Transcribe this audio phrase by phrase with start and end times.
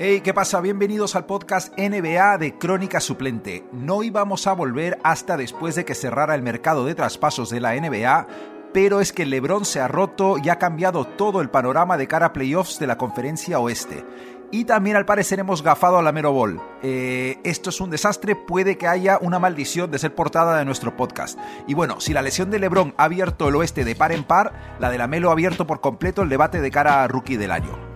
[0.00, 0.60] Hey, ¿qué pasa?
[0.60, 3.64] Bienvenidos al podcast NBA de Crónica Suplente.
[3.72, 7.74] No íbamos a volver hasta después de que cerrara el mercado de traspasos de la
[7.74, 8.28] NBA,
[8.72, 12.26] pero es que LeBron se ha roto y ha cambiado todo el panorama de cara
[12.26, 14.04] a playoffs de la conferencia oeste.
[14.52, 16.60] Y también al parecer hemos gafado a la Mero Ball.
[16.80, 20.96] Eh, esto es un desastre, puede que haya una maldición de ser portada de nuestro
[20.96, 21.36] podcast.
[21.66, 24.76] Y bueno, si la lesión de Lebron ha abierto el oeste de par en par,
[24.78, 27.50] la de la Melo ha abierto por completo el debate de cara a rookie del
[27.50, 27.87] año.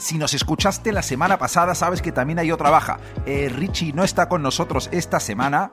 [0.00, 2.98] Si nos escuchaste la semana pasada, sabes que también hay otra baja.
[3.26, 5.72] Eh, Richie no está con nosotros esta semana,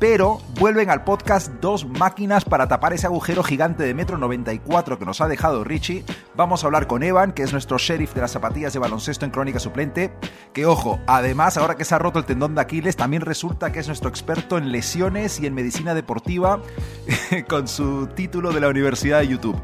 [0.00, 5.04] pero vuelven al podcast dos máquinas para tapar ese agujero gigante de metro 94 que
[5.04, 6.04] nos ha dejado Richie.
[6.34, 9.30] Vamos a hablar con Evan, que es nuestro sheriff de las zapatillas de baloncesto en
[9.30, 10.12] crónica suplente.
[10.52, 13.78] Que ojo, además, ahora que se ha roto el tendón de Aquiles, también resulta que
[13.78, 16.60] es nuestro experto en lesiones y en medicina deportiva
[17.48, 19.62] con su título de la Universidad de YouTube.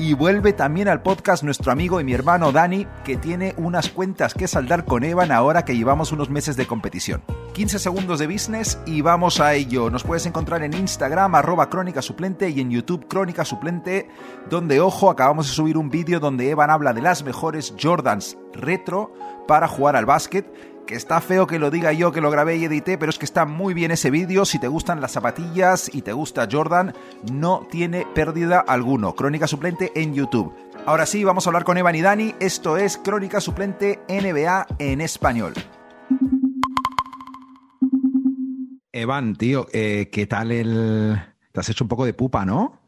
[0.00, 4.32] Y vuelve también al podcast nuestro amigo y mi hermano Dani, que tiene unas cuentas
[4.32, 7.22] que saldar con Evan ahora que llevamos unos meses de competición.
[7.52, 9.90] 15 segundos de business y vamos a ello.
[9.90, 14.08] Nos puedes encontrar en Instagram, arroba crónica suplente y en YouTube crónica suplente,
[14.48, 19.12] donde, ojo, acabamos de subir un vídeo donde Evan habla de las mejores Jordans retro
[19.46, 20.46] para jugar al básquet
[20.86, 23.24] que está feo que lo diga yo que lo grabé y edité, pero es que
[23.24, 24.44] está muy bien ese vídeo.
[24.44, 26.94] Si te gustan las zapatillas y te gusta Jordan,
[27.32, 29.14] no tiene pérdida alguno.
[29.14, 30.52] Crónica suplente en YouTube.
[30.86, 32.34] Ahora sí, vamos a hablar con Evan y Dani.
[32.40, 35.54] Esto es Crónica Suplente NBA en español.
[38.92, 41.20] Evan, tío, eh, ¿qué tal el...?
[41.52, 42.80] Te has hecho un poco de pupa, ¿no?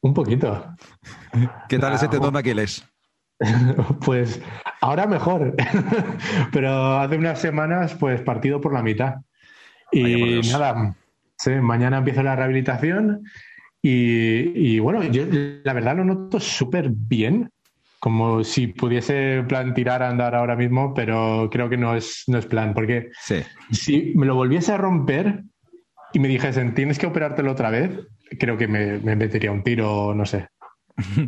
[0.00, 0.64] Un poquito.
[1.68, 2.84] ¿Qué tal ese tendón de Aquiles?
[4.04, 4.40] Pues
[4.80, 5.54] ahora mejor,
[6.52, 9.14] pero hace unas semanas pues partido por la mitad.
[9.92, 10.96] Y nada,
[11.60, 13.22] mañana empieza la rehabilitación
[13.86, 15.24] y, bueno, yo
[15.62, 17.50] la verdad lo noto súper bien,
[18.00, 22.38] como si pudiese plan tirar a andar ahora mismo, pero creo que no es, no
[22.38, 23.10] es plan, porque
[23.70, 25.42] si me lo volviese a romper
[26.14, 27.90] y me dijesen tienes que operártelo otra vez,
[28.38, 30.48] creo que me, me metería un tiro, no sé.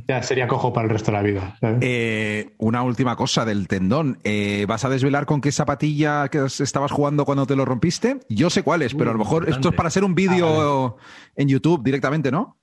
[0.08, 1.56] Ya sería cojo para el resto de la vida.
[1.80, 4.18] Eh, una última cosa del tendón.
[4.24, 8.20] Eh, ¿Vas a desvelar con qué zapatilla que estabas jugando cuando te lo rompiste?
[8.28, 11.02] Yo sé cuál es, pero a lo mejor esto es para hacer un vídeo ah,
[11.36, 12.58] en YouTube directamente, ¿no?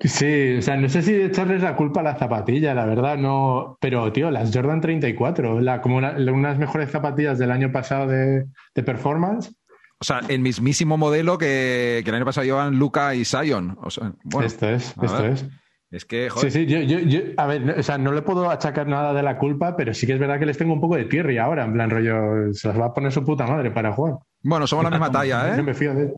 [0.00, 3.76] Sí, o sea, no sé si echarles la culpa a la zapatilla, la verdad, no.
[3.80, 8.46] Pero, tío, las Jordan 34, la, como una, unas mejores zapatillas del año pasado de,
[8.74, 9.54] performance.
[10.00, 13.78] O sea, el mismísimo modelo que, el año pasado llevan Luca y Sion.
[13.80, 14.12] O sea,
[14.42, 15.46] esto es, esto es.
[15.92, 16.50] Es que, joder.
[16.50, 19.22] Sí, sí, yo, yo, yo, a ver, o sea, no le puedo achacar nada de
[19.22, 21.64] la culpa, pero sí que es verdad que les tengo un poco de tierra ahora,
[21.66, 24.14] en plan rollo, se las va a poner su puta madre para jugar.
[24.42, 25.62] Bueno, somos la misma talla, ¿eh?
[25.62, 26.14] Me fío de...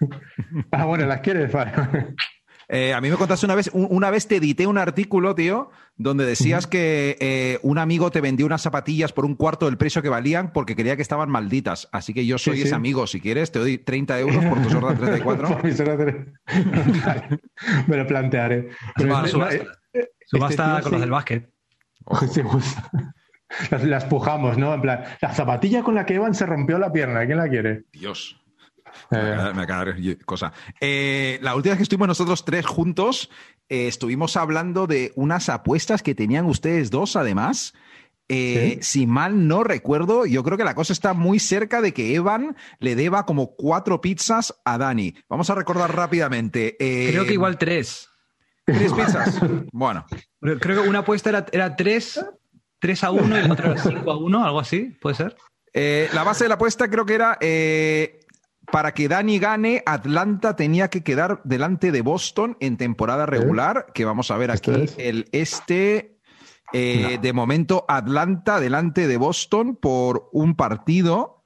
[0.70, 1.72] ah, bueno, las quieres, vale.
[2.68, 6.26] Eh, a mí me contaste una vez, una vez te edité un artículo, tío, donde
[6.26, 10.08] decías que eh, un amigo te vendió unas zapatillas por un cuarto del precio que
[10.08, 11.88] valían porque quería que estaban malditas.
[11.92, 13.06] Así que yo soy ese amigo.
[13.06, 15.60] Si quieres, te doy 30 euros por tu Jordan 34.
[17.86, 18.70] me lo plantearé.
[18.96, 19.38] subasta,
[19.92, 21.50] eh, subasta con los del básquet.
[23.82, 24.74] las, pujamos, ¿no?
[24.74, 27.24] En plan, la zapatilla con la que iban se rompió la pierna.
[27.26, 27.84] ¿Quién la quiere?
[27.92, 28.40] Dios.
[29.10, 29.52] Eh.
[29.54, 30.52] Me acaba de cosa.
[30.80, 33.30] Eh, la última vez que estuvimos nosotros tres juntos,
[33.68, 37.74] eh, estuvimos hablando de unas apuestas que tenían ustedes dos, además.
[38.28, 42.56] Si mal no recuerdo, yo creo que la cosa está muy cerca de que Evan
[42.80, 45.14] le deba como cuatro pizzas a Dani.
[45.28, 46.74] Vamos a recordar rápidamente.
[46.76, 48.08] creo que igual tres.
[48.64, 49.40] ¿Tres pizzas?
[49.72, 50.04] bueno.
[50.40, 52.20] Creo que una apuesta era, era tres,
[52.80, 55.36] tres a uno y la otra era cinco a uno, algo así, ¿puede ser?
[55.72, 57.38] la base de la apuesta creo que era
[58.70, 64.04] para que Dani gane, Atlanta tenía que quedar delante de Boston en temporada regular, que
[64.04, 66.18] vamos a ver aquí el este.
[66.72, 71.44] Eh, de momento, Atlanta delante de Boston por un partido.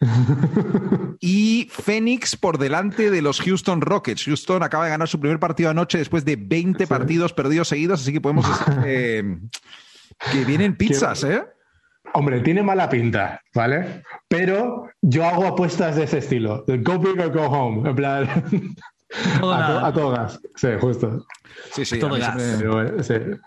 [1.20, 4.24] y Phoenix por delante de los Houston Rockets.
[4.24, 8.12] Houston acaba de ganar su primer partido anoche después de 20 partidos perdidos seguidos, así
[8.12, 8.82] que podemos decir
[10.32, 11.44] que vienen pizzas, ¿eh?
[12.16, 14.02] Hombre, tiene mala pinta, ¿vale?
[14.26, 16.64] Pero yo hago apuestas de ese estilo.
[16.66, 17.86] Go big or go home.
[17.86, 18.26] En plan.
[19.42, 20.40] a, todas.
[20.54, 21.26] Sí, justo.
[21.72, 22.00] Sí, sí,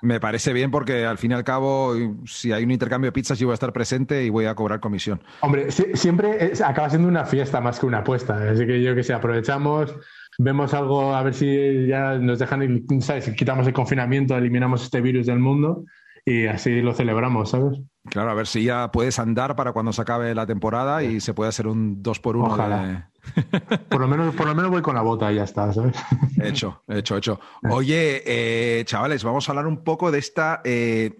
[0.03, 1.95] me, parece bien porque al fin y al cabo,
[2.27, 4.79] si hay un intercambio de pizzas, yo voy a estar presente y voy a cobrar
[4.79, 5.19] comisión.
[5.39, 8.51] Hombre, siempre acaba siendo una fiesta más que una apuesta.
[8.51, 9.95] Así que yo que sé, aprovechamos,
[10.37, 13.31] vemos algo, a ver si ya nos dejan, ¿sabes?
[13.31, 15.85] Quitamos el confinamiento, eliminamos este virus del mundo
[16.23, 17.79] y así lo celebramos, ¿sabes?
[18.09, 21.33] Claro, a ver si ya puedes andar para cuando se acabe la temporada y se
[21.33, 23.11] puede hacer un 2 por 1 Ojalá.
[23.89, 25.95] por, lo menos, por lo menos voy con la bota y ya está, ¿sabes?
[26.41, 27.39] Hecho, hecho, hecho.
[27.69, 31.17] Oye, eh, chavales, vamos a hablar un poco de esta eh,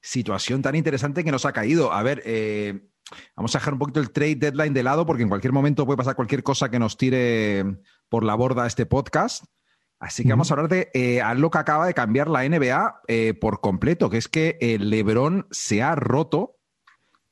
[0.00, 1.92] situación tan interesante que nos ha caído.
[1.92, 2.88] A ver, eh,
[3.36, 5.96] vamos a dejar un poquito el trade deadline de lado porque en cualquier momento puede
[5.96, 7.64] pasar cualquier cosa que nos tire
[8.08, 9.44] por la borda este podcast.
[10.00, 13.34] Así que vamos a hablar de eh, algo que acaba de cambiar la NBA eh,
[13.34, 16.56] por completo, que es que el LeBron se ha roto.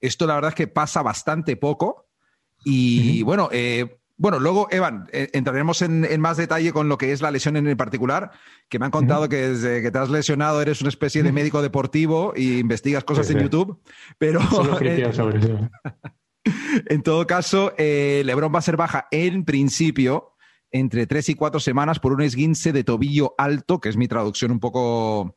[0.01, 2.09] Esto la verdad es que pasa bastante poco.
[2.65, 7.31] Y bueno, eh, bueno, luego, Evan, entraremos en, más detalle con lo que es la
[7.31, 8.33] lesión en el particular,
[8.69, 11.63] que me han contado que desde que te has lesionado eres una especie de médico
[11.63, 13.81] deportivo y investigas cosas en YouTube.
[14.19, 14.41] Pero.
[16.89, 20.36] en todo caso, LeBron va a ser baja en principio
[20.71, 24.51] entre tres y cuatro semanas por un esguince de tobillo alto, que es mi traducción
[24.51, 25.37] un poco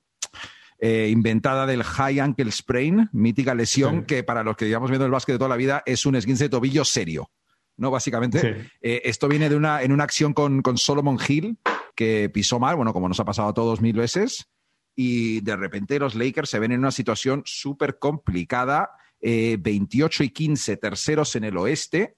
[0.80, 5.12] eh, inventada del high ankle sprain, mítica lesión que para los que llevamos viendo el
[5.12, 7.30] básquet de toda la vida es un esguince de tobillo serio.
[7.76, 7.92] ¿no?
[7.92, 11.58] Básicamente, eh, esto viene de una, en una acción con, Solomon Hill,
[11.96, 14.50] que pisó mal, bueno, como nos ha pasado a todos mil veces,
[14.96, 18.92] y de repente los Lakers se ven en una situación súper complicada,
[19.22, 22.16] 28 eh, y 15 terceros en el oeste,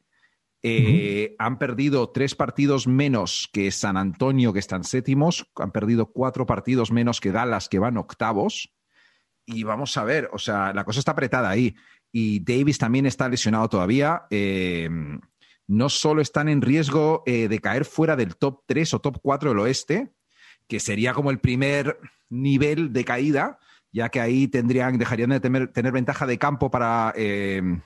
[0.64, 5.48] eh, han perdido tres partidos menos que San Antonio, que están séptimos.
[5.56, 8.74] Han perdido cuatro partidos menos que Dallas, que van octavos.
[9.46, 11.76] Y vamos a ver, o sea, la cosa está apretada ahí.
[12.12, 14.24] Y Davis también está lesionado todavía.
[14.30, 14.90] Eh,
[15.68, 19.50] no solo están en riesgo eh, de caer fuera del top 3 o top 4
[19.50, 20.12] del oeste,
[20.68, 21.98] que sería como el primer
[22.30, 23.58] nivel de caída,
[23.92, 27.14] ya que ahí tendrían, dejarían de tener, ventaja de campo para,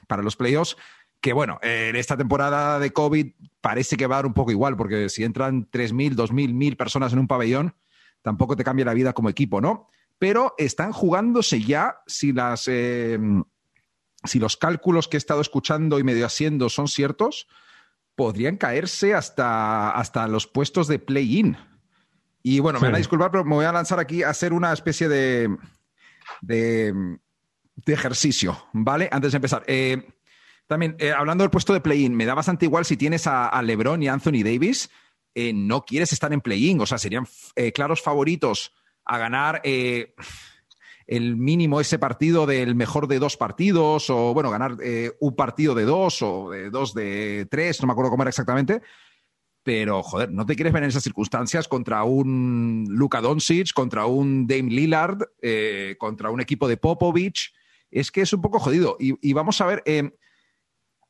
[0.07, 0.77] para los playoffs
[1.25, 4.77] que bueno, en esta temporada de COVID parece que va a dar un poco igual,
[4.77, 7.73] porque si entran 3.000, 2.000, 1.000 personas en un pabellón,
[8.21, 9.89] tampoco te cambia la vida como equipo, ¿no?
[10.19, 13.17] Pero están jugándose ya, si, las, eh,
[14.23, 17.47] si los cálculos que he estado escuchando y medio haciendo son ciertos,
[18.13, 21.57] podrían caerse hasta, hasta los puestos de play-in.
[22.43, 24.71] Y bueno, me van a disculpar, pero me voy a lanzar aquí a hacer una
[24.71, 25.57] especie de,
[26.43, 27.17] de,
[27.87, 29.09] ejercicio, ¿vale?
[29.11, 29.63] Antes de empezar.
[29.65, 30.14] Eh,
[30.67, 34.01] también, eh, hablando del puesto de play-in, me da bastante igual si tienes a, LeBron
[34.01, 34.89] y Anthony Davis,
[35.35, 38.73] eh, no quieres estar en play-in, o sea, serían eh, claros favoritos
[39.03, 44.77] a ganar el mínimo ese partido del mejor de dos partidos, o bueno, ganar
[45.19, 48.81] un partido de dos o de dos de tres, no me acuerdo cómo era exactamente.
[49.61, 54.47] Pero, joder, no te quieres ver en esas circunstancias contra un Luka Doncic, contra un
[54.47, 55.19] Dame Lillard,
[55.99, 57.53] contra un equipo de Popovich.
[57.91, 58.97] Es que es un poco jodido.
[58.99, 59.83] Y, vamos a ver,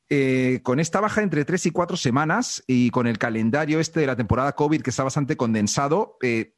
[0.10, 4.08] eh, con esta baja entre tres y cuatro semanas y con el calendario este de
[4.08, 6.54] la temporada COVID que está bastante condensado, eh,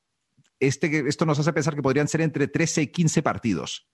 [0.59, 3.87] este, esto nos hace pensar que podrían ser entre 13 y 15 partidos,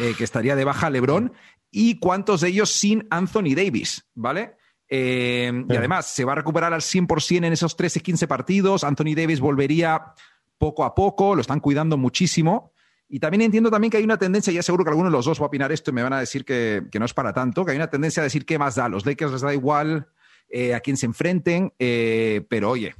[0.00, 1.32] eh, que estaría de baja LeBron,
[1.70, 4.56] y cuántos de ellos sin Anthony Davis, ¿vale?
[4.90, 8.84] y además, se va a recuperar al 100% en esos 13 y 15 partidos.
[8.84, 10.14] Anthony Davis volvería
[10.56, 12.72] poco a poco, lo están cuidando muchísimo.
[13.10, 15.40] Y también entiendo también que hay una tendencia, ya seguro que alguno de los dos
[15.40, 17.72] va a opinar esto y me van a decir que, no es para tanto, que
[17.72, 18.88] hay una tendencia a decir qué más da.
[18.88, 20.08] Los Lakers les da igual
[20.50, 22.94] eh, a quién se enfrenten, eh, pero oye,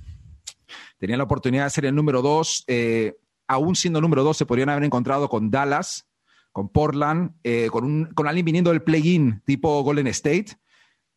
[0.96, 2.64] tenían la oportunidad de ser el número dos.
[2.68, 6.08] Eh, aún siendo número dos, se podrían haber encontrado con Dallas,
[6.52, 7.32] con Portland,
[7.70, 10.56] con, un, con alguien viniendo del play-in tipo Golden State.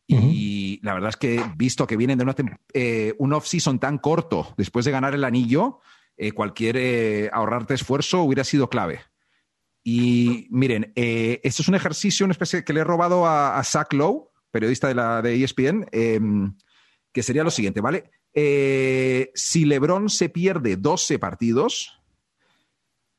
[0.05, 2.35] Y la verdad es que, visto que vienen de una,
[3.17, 5.79] un off-season tan corto después de ganar el anillo,
[6.23, 8.99] eh, cualquier eh, ahorrarte esfuerzo hubiera sido clave.
[9.83, 13.91] Y miren, eh, esto es un ejercicio, una especie que le he robado a, Zach
[13.91, 16.55] Lowe, periodista de, la, de ESPN, em,
[17.11, 18.11] que sería lo siguiente, ¿vale?
[19.33, 21.99] si LeBron se pierde 12 partidos,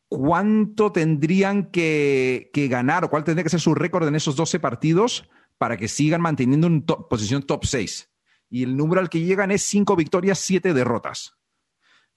[0.08, 5.28] ¿cuánto tendrían que, ganar o cuál tendría que ser su récord en esos 12 partidos
[5.58, 8.10] para que sigan manteniendo una posición top 6?
[8.48, 11.36] Y el número al que llegan es 5 victorias, 7 derrotas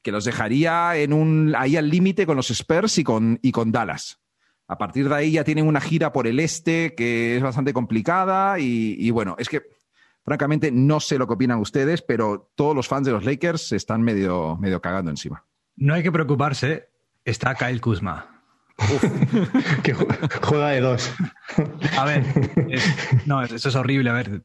[0.05, 3.71] que los dejaría en un, ahí al límite con los Spurs y con, y con
[3.71, 4.19] Dallas.
[4.67, 8.59] A partir de ahí ya tienen una gira por el este que es bastante complicada
[8.59, 9.63] y, bueno, es que
[10.23, 13.77] francamente no sé lo que opinan ustedes, pero todos los fans de los Lakers se
[13.77, 15.43] están medio, medio cagando encima.
[15.75, 16.87] No hay que preocuparse,
[17.23, 18.43] está Kyle Kuzma.
[19.83, 21.11] que juega de dos.
[21.97, 22.23] A ver,
[23.25, 24.11] no, eso es horrible.
[24.11, 24.43] A ver,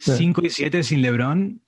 [0.00, 1.62] 5 y 7 sin LeBron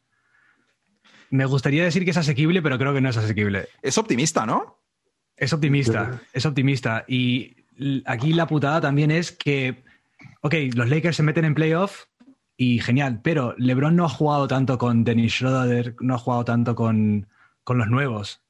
[1.31, 3.69] me gustaría decir que es asequible, pero creo que no es asequible.
[3.83, 4.79] Es optimista, ¿no?
[5.37, 7.05] Es optimista, es optimista.
[7.09, 7.57] Y
[8.05, 9.83] aquí la putada también es que,
[10.43, 12.05] ok, los Lakers se meten en playoff
[12.57, 16.75] y genial, pero LeBron no ha jugado tanto con Dennis Schroeder, no ha jugado tanto
[16.75, 17.27] con,
[17.67, 18.43] los nuevos,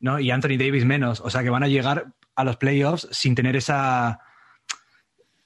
[0.00, 0.18] ¿no?
[0.18, 1.20] Y Anthony Davis menos.
[1.20, 4.18] O sea que van a llegar a los playoffs sin tener esa.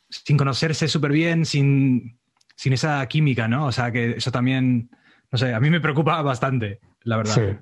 [0.09, 2.19] sin conocerse súper bien, sin,
[2.57, 3.67] sin esa química, ¿no?
[3.67, 4.91] O sea que eso también
[5.31, 7.35] no sé, a mí me preocupa bastante, la verdad.
[7.35, 7.57] Sí.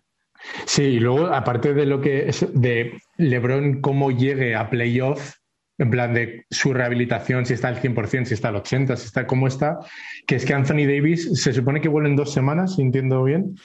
[0.67, 5.35] Sí, y luego, aparte de lo que es de LeBron, cómo llegue a playoff,
[5.79, 9.27] en plan de su rehabilitación, si está al 100%, si está al 80%, si está
[9.27, 9.79] cómo está,
[10.27, 13.57] que es que Anthony Davis se supone que vuelve en dos semanas, si entiendo bien,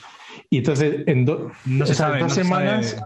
[0.49, 2.97] y entonces en no dos semanas...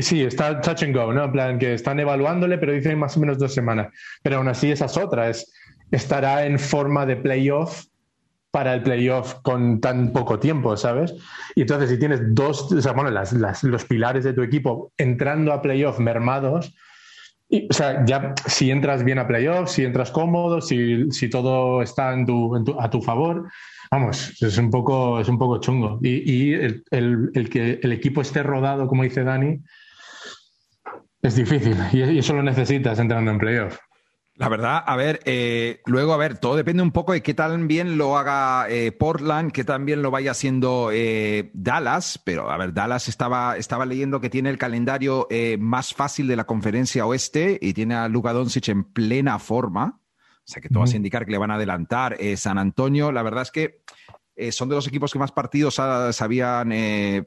[0.00, 0.22] Sí.
[0.22, 1.24] está touch and go, ¿no?
[1.24, 3.88] En plan que están evaluándole, pero dicen más o menos dos semanas.
[4.22, 5.52] Pero aún así esa es otra, es,
[5.90, 7.84] estará en forma de playoff
[8.50, 11.14] para el playoff con tan poco tiempo, ¿sabes?
[11.54, 15.60] Y entonces si tienes dos, o sea, bueno, los pilares de tu equipo entrando a
[15.60, 16.74] playoff mermados,
[17.50, 22.26] o sea, ya si entras bien a playoff, si entras cómodo, si, todo está en
[22.78, 23.48] a tu favor,
[23.90, 25.98] vamos, es un poco, es un poco chungo.
[26.02, 26.82] Y, el,
[27.50, 29.60] que el equipo esté rodado, como dice Dani,
[31.22, 31.76] es difícil.
[31.92, 33.78] Y, y eso lo necesitas entrando en playoff.
[34.38, 37.66] La verdad, a ver, eh, luego, a ver, todo depende un poco de qué tan
[37.66, 42.56] bien lo haga eh, Portland, qué tan bien lo vaya haciendo eh, Dallas, pero a
[42.56, 45.26] ver, Dallas estaba, estaba leyendo que tiene el calendario
[45.58, 50.42] más fácil de la conferencia oeste y tiene a Luka Doncic en plena forma, o
[50.44, 52.16] sea que todo vas a indicar que le van a adelantar.
[52.36, 53.82] San Antonio, la verdad es que
[54.52, 56.72] son de los equipos que más partidos se habían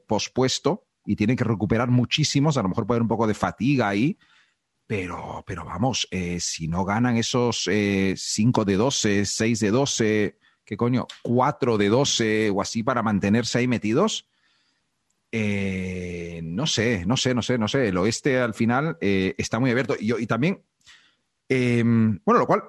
[0.07, 3.89] pospuesto y tienen que recuperar muchísimos, a lo mejor puede haber un poco de fatiga
[3.89, 4.17] ahí.
[4.91, 10.37] Pero, pero vamos, eh, si no ganan esos 5 eh, de 12, 6 de 12,
[10.65, 11.07] ¿qué coño?
[11.21, 14.27] 4 de 12 o así para mantenerse ahí metidos,
[15.31, 17.87] eh, no sé, no sé, no sé, no sé.
[17.87, 19.95] El oeste al final está muy abierto.
[19.97, 20.61] Y, también,
[21.47, 22.61] em, bueno, lo cual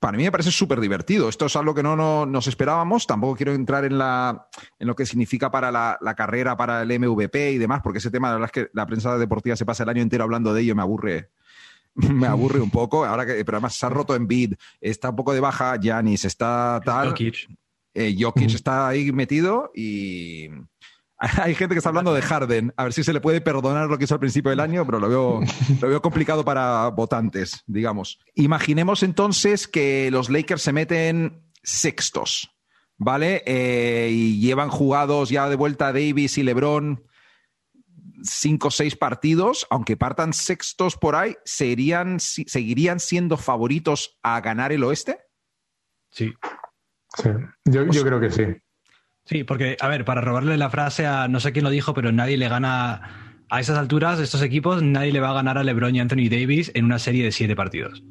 [0.00, 1.28] para mí me parece súper divertido.
[1.28, 3.06] Esto es algo que no, nos esperábamos.
[3.06, 7.58] Tampoco quiero entrar en lo que significa para la, la, carrera, para el MVP y
[7.58, 10.02] demás, porque ese tema, la verdad es que la prensa deportiva se pasa el año
[10.02, 11.30] entero hablando de ello, me aburre
[11.94, 13.04] me aburre un poco.
[13.04, 16.24] Ahora que, pero además se ha roto en bid, está un poco de baja Janis,
[16.24, 17.10] está tal.
[17.10, 17.48] Jokic.
[17.94, 20.48] Eh, Jokic está ahí metido y
[21.18, 22.72] hay gente que está hablando de Harden.
[22.76, 24.98] A ver si se le puede perdonar lo que hizo al principio del año, pero
[24.98, 25.40] lo veo,
[25.80, 28.18] lo veo complicado para votantes, digamos.
[28.34, 32.50] Imaginemos entonces que los Lakers se meten sextos,
[32.96, 33.42] ¿vale?
[33.46, 37.04] Eh, y llevan jugados ya de vuelta Davis y LeBron
[38.22, 44.72] cinco o seis partidos, aunque partan sextos por ahí, ¿serían, ¿seguirían siendo favoritos a ganar
[44.72, 45.18] el oeste?
[46.10, 46.32] Sí.
[47.16, 47.28] Sí,
[47.64, 48.44] yo, yo creo que sí.
[49.24, 52.10] Sí, porque, a ver, para robarle la frase a no sé quién lo dijo, pero
[52.10, 55.94] nadie le gana a esas alturas, estos equipos, nadie le va a ganar a LeBron
[55.94, 58.02] y Anthony Davis en una serie de siete partidos.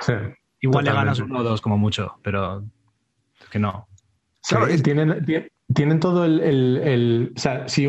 [0.00, 0.14] Sí.
[0.60, 2.64] Igual le ganas uno o dos como mucho, pero
[3.50, 3.88] que no.
[4.48, 5.48] Claro, tienen, tienen
[6.00, 7.88] todo el, o sea, si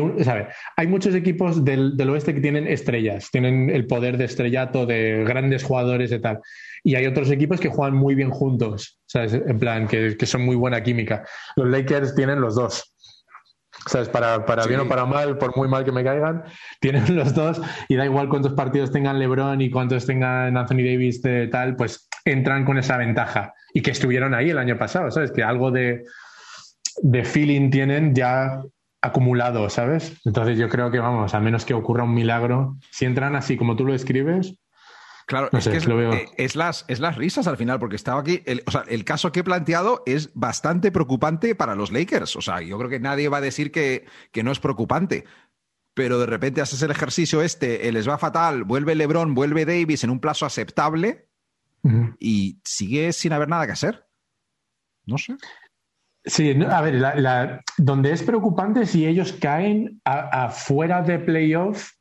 [0.76, 5.64] hay muchos equipos del, oeste que tienen estrellas, tienen el poder de estrellato, de grandes
[5.64, 6.40] jugadores y tal.
[6.84, 9.32] Y hay otros equipos que juegan muy bien juntos, ¿sabes?
[9.34, 11.24] En plan, que, son muy buena química.
[11.56, 12.94] Los Lakers tienen los dos.
[13.86, 14.10] ¿Sabes?
[14.10, 16.44] Para, para bien o para mal, por muy mal que me caigan,
[16.80, 21.22] tienen los dos y da igual cuántos partidos tengan LeBron y cuántos tengan Anthony Davis
[21.22, 23.54] de tal, pues entran con esa ventaja.
[23.72, 25.32] Y que estuvieron ahí el año pasado, ¿sabes?
[25.32, 26.04] Que algo de,
[27.02, 28.62] de feeling tienen ya
[29.02, 30.20] acumulado, ¿sabes?
[30.24, 33.76] Entonces yo creo que, vamos, a menos que ocurra un milagro, si entran así como
[33.76, 34.54] tú lo escribes,
[35.30, 38.42] Claro, es que eh, es, las, es las risas al final, porque estaba aquí.
[38.46, 42.34] El, o sea, el caso que he planteado es bastante preocupante para los Lakers.
[42.34, 45.24] O sea, yo creo que nadie va a decir que, que no es preocupante.
[45.94, 50.10] Pero de repente haces el ejercicio este, les va fatal, vuelve LeBron, vuelve Davis en
[50.10, 51.28] un plazo aceptable
[52.18, 54.08] y sigue sin haber nada que hacer.
[55.06, 55.36] No sé.
[56.24, 61.92] Sí, a ver, la, donde es preocupante si ellos caen afuera de playoff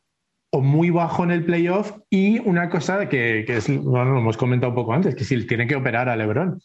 [0.51, 4.35] o muy bajo en el playoff y una cosa que, que es, bueno, lo hemos
[4.35, 6.59] comentado un poco antes, que si tiene que operar a Lebron.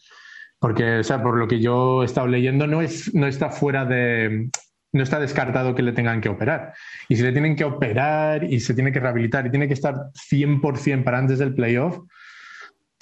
[0.58, 3.84] Porque, o sea, por lo que yo he estado leyendo, no, es, no está fuera
[3.84, 4.48] de,
[4.92, 6.72] no está descartado que le tengan que operar.
[7.08, 9.94] Y si le tienen que operar y se tiene que rehabilitar y tiene que estar
[10.30, 11.98] 100% para antes del playoff,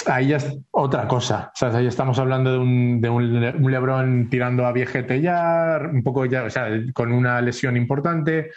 [0.07, 1.51] ahí ya es otra cosa.
[1.55, 6.25] Sea, ahí estamos hablando de un, de un, Lebron tirando a viejete ya, un poco
[6.27, 8.51] ya, o sea, con una lesión importante.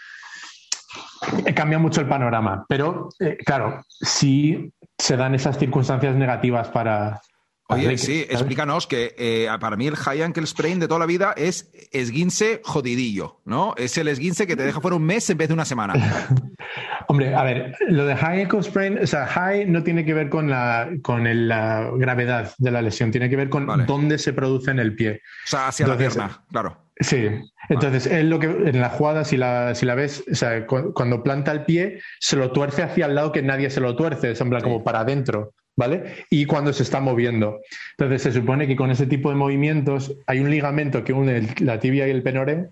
[1.55, 2.65] Cambia mucho el panorama.
[2.67, 7.21] Pero, eh, claro, sí se dan esas circunstancias negativas para,
[7.67, 11.34] Oye, sí, explícanos que eh, para mí el high ankle sprain de toda la vida
[11.36, 13.74] es esguince jodidillo, ¿no?
[13.75, 15.95] Es el esguince que te deja fuera un mes en vez de una semana.
[17.07, 20.29] Hombre, a ver, lo de high ankle sprain, o sea, high no tiene que ver
[20.29, 24.69] con la, con la gravedad de la lesión, tiene que ver con dónde se produce
[24.69, 25.22] en el pie.
[25.45, 26.86] O sea, hacia la pierna, claro.
[27.00, 27.27] Sí,
[27.67, 31.24] entonces él lo que en la jugada, si la, si la ves, o sea, cuando
[31.24, 34.41] planta el pie, se lo tuerce hacia el lado que nadie se lo tuerce, es
[34.41, 35.53] en plan como para adentro.
[35.75, 36.25] ¿Vale?
[36.29, 37.60] Y cuando se está moviendo.
[37.98, 41.79] Entonces se supone que con ese tipo de movimientos hay un ligamento que une la
[41.79, 42.70] tibia y el penore,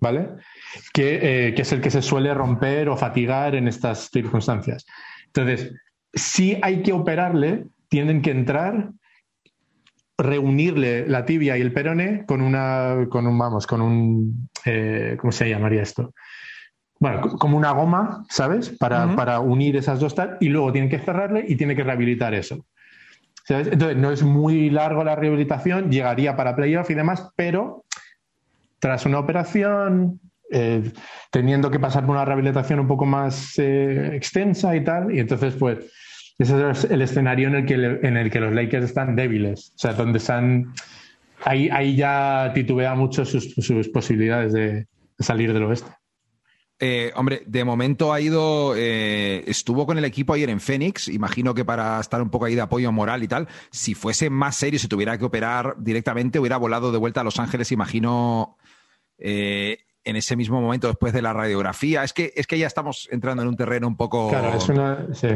[0.00, 0.28] ¿vale?
[0.92, 4.86] Que, eh, que, es el que se suele romper o fatigar en estas circunstancias.
[5.26, 5.72] Entonces,
[6.12, 8.90] sí hay que operarle, tienen que entrar,
[10.16, 15.30] reunirle la tibia y el perone con una, con un, vamos, con un, eh, ¿cómo
[15.30, 16.12] se llamaría esto?
[17.00, 18.70] Bueno, como una goma, ¿sabes?
[18.70, 22.34] Para, para unir esas dos tal, y luego tienen que cerrarle y tiene que rehabilitar
[22.34, 22.64] eso.
[23.48, 27.84] Entonces, no es muy largo la rehabilitación, llegaría para playoff y demás, pero
[28.78, 30.92] tras una operación, eh,
[31.30, 35.54] teniendo que pasar por una rehabilitación un poco más eh, extensa y tal, y entonces,
[35.54, 35.78] pues,
[36.38, 39.78] ese es el escenario en el que, en el que los Lakers están débiles, o
[39.78, 40.72] sea, donde están...
[41.44, 44.86] Ahí, ahí ya titubea mucho sus, sus posibilidades de
[45.20, 45.90] salir del oeste.
[46.80, 51.52] Eh, hombre, de momento ha ido, eh, estuvo con el equipo ayer en Phoenix, imagino
[51.52, 54.78] que para estar un poco ahí de apoyo moral y tal, si fuese más serio,
[54.78, 58.56] si tuviera que operar directamente, hubiera volado de vuelta a Los Ángeles, imagino,
[59.18, 62.04] eh, en ese mismo momento después de la radiografía.
[62.04, 64.30] Es que, es que ya estamos entrando en un terreno un poco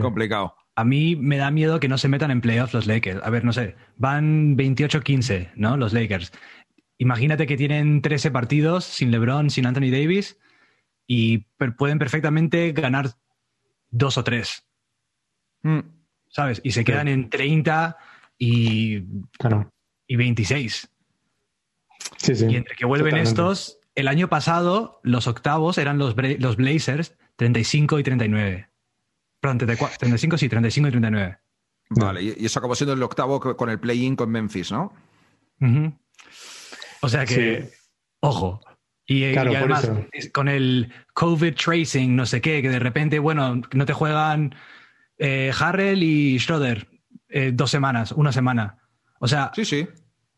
[0.00, 0.54] complicado.
[0.76, 3.20] A mí me da miedo que no se metan en playoffs los Lakers.
[3.22, 5.76] A ver, no sé, van 28-15, ¿no?
[5.76, 6.32] Los Lakers.
[6.98, 10.38] Imagínate que tienen 13 partidos sin LeBron, sin Anthony Davis
[11.06, 11.38] y
[11.76, 13.10] pueden perfectamente ganar
[13.90, 14.64] dos o tres.
[15.62, 15.80] Mm.
[16.28, 16.60] ¿Sabes?
[16.64, 17.96] Y se quedan en 30
[18.38, 19.04] y,
[20.06, 20.88] y 26.
[22.16, 26.56] Sí, sí, y entre que vuelven estos, el año pasado los octavos eran los, los
[26.56, 28.68] Blazers 35 y 39.
[29.40, 31.38] Perdón, 35 sí, 35 y 39.
[31.90, 34.92] Vale, y eso acabó siendo el octavo con el play-in con Memphis, ¿no?
[37.02, 37.70] O sea que,
[38.20, 38.60] ojo,
[39.06, 39.90] y, además,
[40.32, 44.54] con el COVID tracing, no sé qué, que de repente, bueno, no te juegan
[45.18, 46.88] eh, Harrell y Schroeder
[47.28, 48.78] eh, dos semanas, una semana.
[49.18, 49.88] O sea, sí, sí.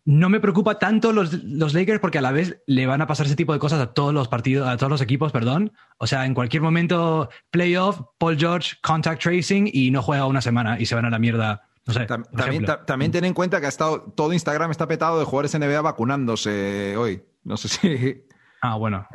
[0.04, 3.26] no me preocupa tanto los, los, Lakers porque a la vez le van a pasar
[3.26, 5.73] ese tipo de cosas a todos los partidos, a todos los equipos, perdón.
[5.99, 10.80] O sea, en cualquier momento, playoff, Paul George, contact tracing y no juega una semana
[10.80, 11.68] y se van a la mierda.
[11.87, 15.26] No sé, también, también ten en cuenta que ha estado todo Instagram está petado de
[15.26, 17.23] jugadores NBA vacunándose hoy.
[17.42, 18.25] No sé si.
[18.66, 19.06] Ah, bueno.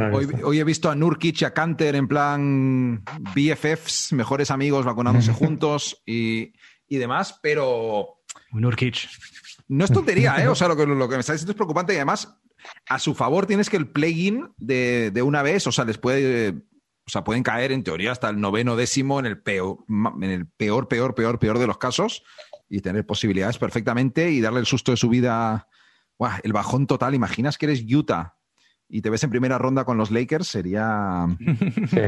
[0.43, 6.03] Hoy, he visto a Nurkic y a Kanter en plan BFFs, mejores amigos vacunándose juntos
[6.05, 6.53] y,
[6.87, 8.19] demás, pero.
[8.51, 9.09] Nurkic.
[9.67, 10.47] No es tontería, ¿eh?
[10.47, 12.39] O sea, lo que, lo que me está diciendo es preocupante y además,
[12.87, 16.49] a su favor tienes que el plugin de, de una vez, o sea, les puede.
[17.07, 20.45] O sea, pueden caer en teoría hasta el noveno décimo en el peor, en el
[20.45, 22.21] peor, peor, peor, peor de los casos
[22.69, 25.67] y tener posibilidades perfectamente y darle el susto de su vida.
[26.43, 27.15] el bajón total.
[27.15, 28.35] Imaginas que eres Utah
[28.89, 31.27] y te ves en primera ronda con los Lakers, sería.
[31.89, 32.01] Sí.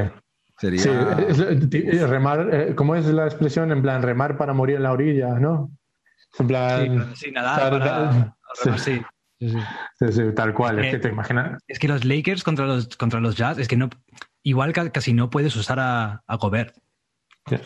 [0.58, 2.08] Sería.
[2.08, 3.72] remar, eh, ¿cómo es la expresión?
[3.72, 5.72] En plan, remar para morir en la orilla, ¿no?
[6.38, 7.16] En plan.
[7.16, 8.36] Sí, nadar
[8.78, 9.02] sí.
[9.40, 11.60] Sí, tal cual, es, que, te imaginas.
[11.68, 13.90] Es que los Lakers contra los, contra los Jazz, es que no.
[14.44, 16.76] Igual casi no puedes usar a, a Gobert.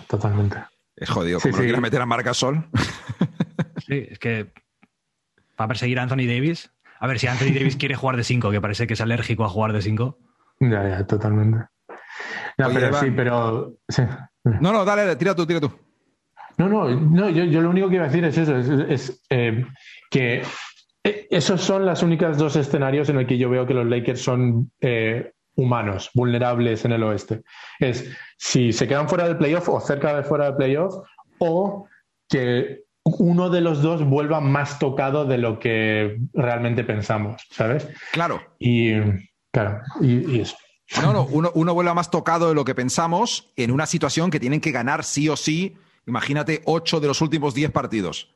[0.08, 0.58] totalmente.
[0.95, 2.65] Es jodido, como no quieres meter a Marca Sol.
[3.86, 4.54] sí, es que.
[5.58, 6.71] Para perseguir a Anthony Davis.
[6.99, 9.49] A ver, si Anthony Davis quiere jugar de 5, que parece que es alérgico a
[9.49, 10.17] jugar de 5.
[10.62, 11.65] Ya, ya, totalmente.
[12.58, 13.73] No, pero sí, pero.
[14.43, 15.71] No, no, dale, tira tú, tira tú.
[16.58, 19.65] No, no, no yo, lo único que iba a decir es eso, es, eh,
[20.10, 20.41] que
[21.03, 24.21] eh, esos son las únicas dos escenarios en los que yo veo que los Lakers
[24.21, 27.41] son eh, humanos, vulnerables en el oeste.
[27.79, 30.95] Es si se quedan fuera del playoff o cerca de fuera del playoff,
[31.39, 31.88] o
[32.29, 37.88] que uno de los dos vuelva más tocado de lo que realmente pensamos, ¿sabes?
[38.12, 38.41] Claro.
[38.58, 38.94] Y
[39.52, 40.58] claro, y, eso.
[41.02, 44.39] No, no, uno, uno vuelva más tocado de lo que pensamos en una situación que
[44.39, 45.76] tienen que ganar sí o sí.
[46.08, 48.36] Imagínate ocho de los últimos diez partidos.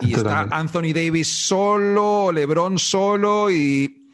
[0.00, 4.10] Y está Anthony Davis solo, LeBron solo y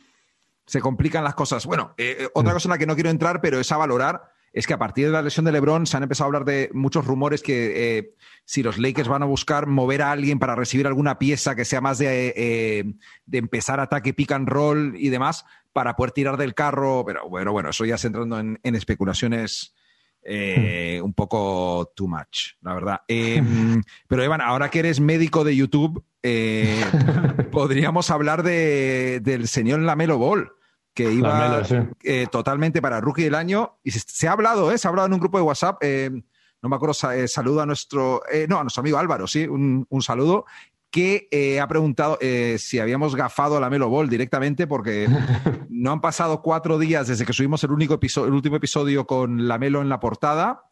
[0.66, 1.66] se complican las cosas.
[1.66, 2.54] Bueno, eh, eh, otra mm.
[2.54, 5.06] cosa en la que no quiero entrar, pero es a valorar es que a partir
[5.06, 8.14] de la lesión de LeBron se han empezado a hablar de muchos rumores que eh,
[8.44, 11.80] si los Lakers van a buscar mover a alguien para recibir alguna pieza que sea
[11.80, 12.84] más de, eh,
[13.24, 17.04] de empezar ataque pick and roll y demás para poder tirar del carro.
[17.06, 19.76] Pero bueno, bueno, eso ya se entrando en, especulaciones.
[20.24, 23.00] Eh, un poco too much, la verdad.
[24.08, 26.04] pero Evan, ahora que eres médico de YouTube,
[27.52, 30.50] podríamos hablar de, del señor Lamelo Ball
[30.98, 31.62] que iba
[32.02, 33.78] eh, totalmente para rookie del año.
[33.84, 34.78] Y se, ha hablado, ¿eh?
[34.78, 35.78] Se ha hablado en un grupo de WhatsApp.
[35.82, 36.10] Eh,
[36.60, 40.44] no me acuerdo, eh, saludo a nuestro, no, a nuestro amigo Álvaro, sí, un, saludo,
[40.90, 42.18] que ha preguntado
[42.58, 45.06] si habíamos gafado a la Melo Ball directamente, porque
[45.70, 49.46] no han pasado cuatro días desde que subimos el, único episodio, el último episodio con
[49.46, 50.64] la Melo en la portada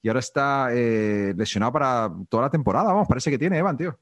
[0.00, 2.92] y ahora está lesionado para toda la temporada.
[2.92, 3.98] Vamos, parece que tiene, Evan, tío.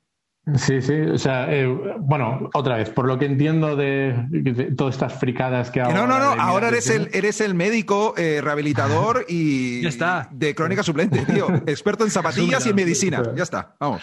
[0.57, 1.67] Sí, sí, o sea, eh,
[1.99, 5.95] bueno, otra vez, por lo que entiendo de, todas estas fricadas que ahora...
[5.95, 10.29] No, no, no, ahora eres el, eres el médico eh, rehabilitador y ya está.
[10.33, 11.49] de crónica suplente, tío.
[11.67, 13.23] Experto en zapatillas y en medicina.
[13.37, 14.03] Ya está, vamos.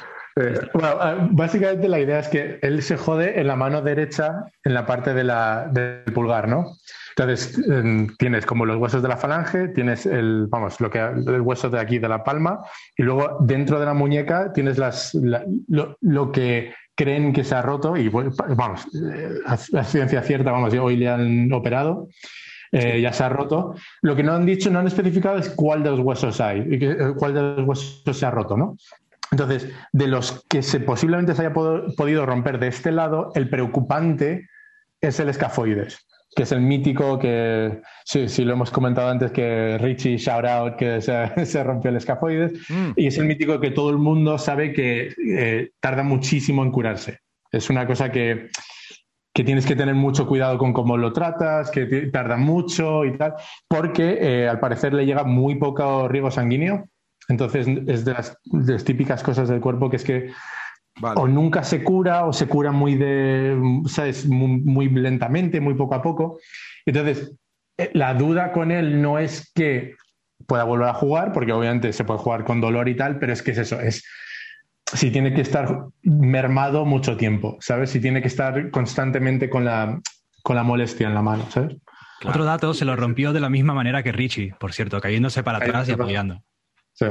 [0.73, 4.86] bueno, básicamente la idea es que él se jode en la mano derecha, en la
[4.86, 6.78] parte de la, del pulgar, ¿no?
[7.17, 7.60] Entonces,
[8.19, 11.80] tienes como los huesos de la falange, tienes el, vamos, lo que, el hueso de
[11.80, 12.62] aquí de la palma,
[12.95, 15.17] y luego dentro de la muñeca tienes las,
[15.67, 19.32] lo, que creen que se ha roto, y vamos, eh,
[19.71, 22.08] la ciencia cierta, vamos, hoy le han operado.
[22.73, 23.75] Eh, ya se ha roto.
[24.01, 27.13] Lo que no han dicho, no han especificado es cuál de los huesos hay, eh,
[27.17, 28.75] cuál de los huesos se ha roto, ¿no?
[29.32, 34.49] Entonces, de los que se posiblemente se haya podido romper de este lado, el preocupante
[34.99, 36.06] es el escafoides
[36.38, 40.76] que es el mítico que, sí, sí lo hemos comentado antes, que Richie shout out
[40.76, 42.91] que se, rompió el escafoides, mm.
[42.95, 47.21] y es el mítico que todo el mundo sabe que eh, tarda muchísimo en curarse.
[47.52, 48.50] Es una cosa que,
[49.34, 53.34] que, tienes que tener mucho cuidado con cómo lo tratas, que tarda mucho y tal,
[53.67, 56.86] porque eh, al parecer le llega muy poco riego sanguíneo.
[57.30, 60.32] Entonces es de las, de las típicas cosas del cuerpo que es que
[61.01, 64.25] o nunca se cura o se cura muy, de, ¿sabes?
[64.27, 66.39] Muy, lentamente, muy poco a poco.
[66.86, 67.33] Entonces,
[67.77, 69.95] eh, la duda con él no es que
[70.45, 73.41] pueda volver a jugar, porque obviamente se puede jugar con dolor y tal, pero es
[73.41, 74.03] que es eso, es
[74.93, 77.89] si tiene que estar mermado mucho tiempo, ¿sabes?
[77.89, 79.99] Si tiene que estar constantemente con la,
[80.43, 81.75] con la molestia en la mano, ¿sabes?
[82.25, 85.60] Otro dato, se lo rompió de la misma manera que Richie, por cierto, cayéndose para
[85.60, 86.41] atrás y apoyando.
[86.93, 87.05] Sí.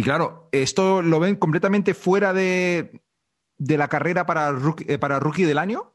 [0.00, 3.02] Y claro, esto lo ven completamente fuera de,
[3.58, 5.94] la carrera para rookie, eh, para rookie del año.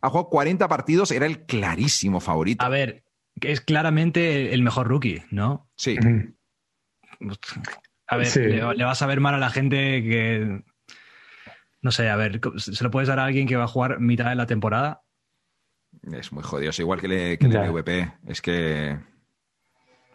[0.00, 2.64] Ha jugado 40 partidos, era el clarísimo favorito.
[2.64, 3.02] A ver,
[3.40, 5.68] es claramente el mejor rookie, ¿no?
[5.74, 5.98] Sí.
[8.06, 10.62] A ver, le, vas a ver mal a la gente que.
[11.82, 14.28] No sé, a ver, ¿se lo puedes dar a alguien que va a jugar mitad
[14.28, 15.02] de la temporada?
[16.12, 18.12] Es muy jodido, es igual que, le, que el MVP.
[18.28, 18.96] Es que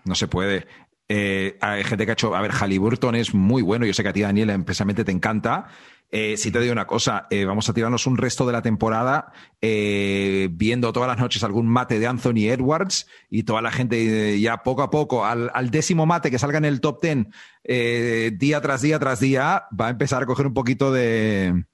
[0.06, 0.68] no se puede.
[1.08, 2.36] Eh, hay gente que ha hecho.
[2.36, 3.86] A ver, Halliburton es muy bueno.
[3.86, 5.68] Yo sé que a ti, Daniel, especialmente te encanta.
[6.12, 9.34] Eh, si te digo una cosa, eh, vamos a tirarnos un resto de la temporada
[9.60, 14.84] viendo todas las noches algún mate de Anthony Edwards y toda la gente ya poco
[14.84, 19.20] a poco, al, décimo mate que salga en el top ten día tras día tras
[19.20, 21.66] día, va a empezar a coger un poquito de,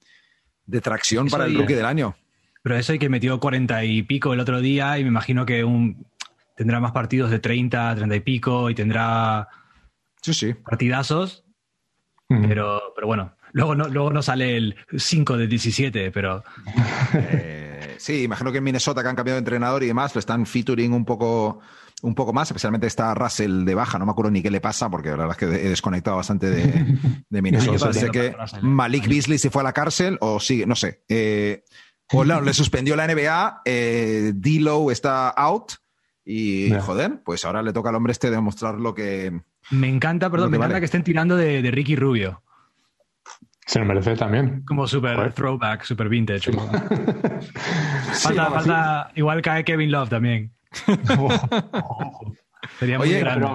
[0.82, 2.16] tracción para el rookie del año.
[2.62, 5.62] Pero eso hay que metió cuarenta y pico el otro día y me imagino que
[5.62, 6.06] un
[6.56, 9.48] tendrá más partidos de 30, 30 y pico y tendrá
[10.20, 10.54] sí, sí.
[10.54, 11.44] partidazos.
[12.28, 16.42] pero, pero bueno, luego no, luego no sale el 5 de 17, pero...
[17.14, 20.46] Eh, sí, imagino que en Minnesota que han cambiado de entrenador y demás, lo están
[20.46, 21.60] featuring un poco
[22.02, 24.90] un poco más, especialmente está Russell de baja, no me acuerdo ni qué le pasa,
[24.90, 27.92] porque la verdad es que he desconectado bastante de, de Minnesota.
[27.92, 31.04] sé que Malik Beasley se fue a la cárcel o sigue, no sé.
[31.08, 31.62] Eh,
[32.12, 35.74] o le suspendió la NBA, eh, D-Low está out,
[36.24, 39.40] y joder, pues ahora le toca al hombre este demostrar lo que.
[39.70, 42.42] Me encanta, perdón, me encanta que estén tirando de, Ricky Rubio.
[43.66, 44.62] Se lo merece también.
[44.66, 46.52] Como super throwback, super vintage.
[48.12, 50.52] falta, falta, igual cae Kevin Love también.
[52.78, 53.48] Sería muy grande.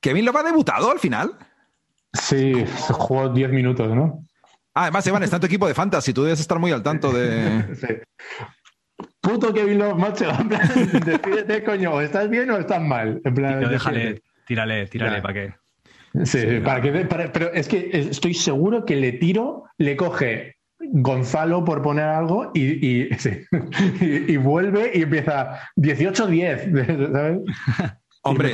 [0.00, 1.36] ¿Kevin Love ha debutado al final?
[2.12, 4.24] Sí, se jugó 10 minutos, ¿no?
[4.72, 6.12] Ah, además, Evan, está en tu equipo de fantasy.
[6.12, 7.74] Tú debes estar muy al tanto de.
[7.80, 7.86] sí
[9.26, 10.30] puto Kevin Love, macho.
[10.30, 10.68] En plan,
[11.04, 13.20] despídete, coño, ¿estás bien o estás mal?
[13.24, 15.54] En plan, déjale, tírale, tírale, ¿para qué?
[16.24, 16.92] Sí, para que,
[17.32, 22.86] pero es que estoy seguro que le tiro, le coge Gonzalo por poner algo y,
[22.86, 23.08] y,
[24.00, 27.38] y, vuelve y empieza 18-10, ¿sabes?
[28.22, 28.52] Hombre,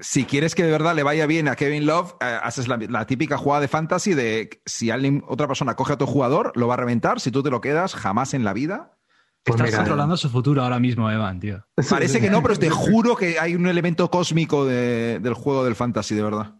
[0.00, 3.06] si, quieres que de verdad le vaya bien a Kevin Love, eh, haces la, la,
[3.06, 6.74] típica jugada de fantasy de si alguien, otra persona coge a tu jugador, lo va
[6.74, 7.18] a reventar.
[7.18, 8.99] Si tú te lo quedas, jamás en la vida
[9.42, 11.64] pues Estás controlando su futuro ahora mismo, Evan, tío.
[11.90, 16.14] Parece que no, pero te juro que hay un elemento cósmico del juego del fantasy,
[16.14, 16.54] de verdad.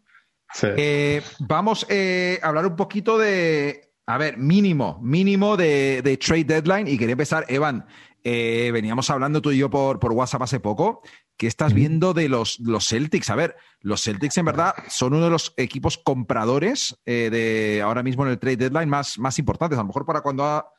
[0.62, 6.88] Eh, vamos eh, a hablar un poquito de, a ver, mínimo, mínimo de, trade deadline.
[6.88, 7.86] Y quería empezar, Evan,
[8.24, 11.02] eh, veníamos hablando tú y yo por, por WhatsApp hace poco.
[11.36, 13.30] ¿Qué estás viendo de los, los Celtics?
[13.30, 18.24] A ver, los Celtics en verdad son uno de los equipos compradores de ahora mismo
[18.24, 19.78] en el trade deadline más, más importantes.
[19.78, 20.70] A lo mejor para cuando ha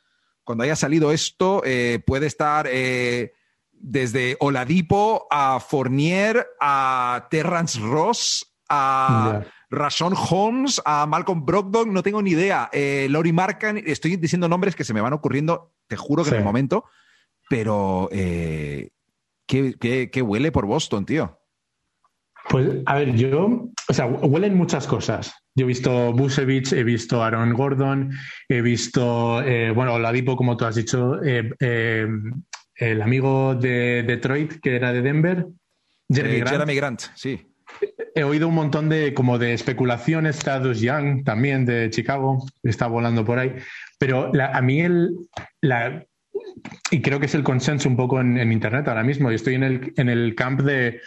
[0.44, 3.34] cuando haya salido esto, eh, puede estar eh,
[3.72, 12.22] desde Oladipo a Fournier, a Terrence Ross, a Rashon Holmes, a Malcolm Brogdon, no tengo
[12.22, 12.70] ni idea.
[12.72, 16.36] Eh, Lori Markan, estoy diciendo nombres que se me van ocurriendo, te juro que en
[16.38, 16.86] el momento,
[17.50, 18.90] pero ¿qué,
[20.12, 21.41] qué huele por Boston, tío?
[22.50, 25.34] Pues, a ver, yo, o sea, huelen muchas cosas.
[25.56, 28.12] Yo he visto Busevich, he visto Aaron Gordon,
[28.48, 32.08] he visto, eh, bueno, Ladipo, como tú has dicho, eh, eh,
[32.76, 35.48] el amigo de Detroit, que era de Denver,
[36.10, 36.52] Jeremy Grant.
[36.52, 37.48] Jeremy Grant, sí.
[38.16, 43.24] he oído un montón de como de especulaciones, Status Young también de Chicago, está volando
[43.24, 43.56] por ahí,
[43.98, 45.16] pero a mí el,
[45.62, 46.06] la,
[46.92, 49.64] y creo que es el consenso un poco en, Internet ahora mismo, y estoy en
[49.64, 51.02] el, en el camp de,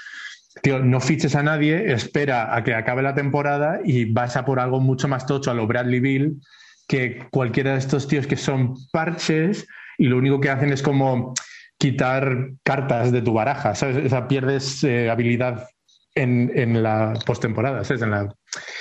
[0.83, 4.81] no fiches a nadie, espera a que acabe la temporada y vas a por algo
[4.81, 6.41] mucho más tocho a lo Bradley Bill
[6.87, 9.67] que cualquiera de estos tíos que son parches
[9.99, 11.35] y lo único que hacen es como
[11.79, 14.13] quitar cartas de tu baraja, ¿sabes?
[14.13, 15.67] O pierdes eh, habilidad
[16.15, 18.03] en, en la postemporada, ¿sabes?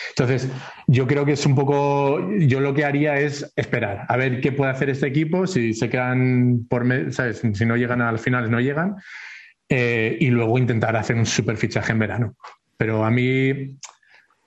[0.10, 0.48] Entonces,
[0.88, 4.52] yo creo que es un poco, yo lo que haría es esperar, a ver qué
[4.52, 7.42] puede hacer este equipo, si se quedan por, ¿sabes?
[7.54, 8.96] Si no llegan al final, no llegan,
[9.76, 12.36] eh, y luego intentar hacer un super fichaje en verano.
[12.78, 13.76] Pero a mí,